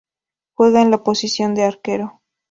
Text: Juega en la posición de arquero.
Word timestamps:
Juega 0.55 0.81
en 0.81 0.89
la 0.89 1.03
posición 1.03 1.53
de 1.53 1.61
arquero. 1.63 2.23